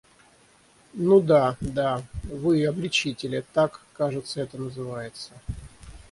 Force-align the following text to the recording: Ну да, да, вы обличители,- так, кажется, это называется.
Ну 0.95 1.21
да, 1.21 1.57
да, 1.61 2.01
вы 2.23 2.65
обличители,- 2.65 3.45
так, 3.53 3.81
кажется, 3.93 4.41
это 4.41 4.57
называется. 4.57 5.29